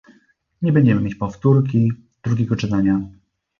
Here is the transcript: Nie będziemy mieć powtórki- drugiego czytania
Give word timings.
Nie 0.61 0.71
będziemy 0.71 1.01
mieć 1.01 1.15
powtórki- 1.15 1.91
drugiego 2.23 2.55
czytania 2.55 3.01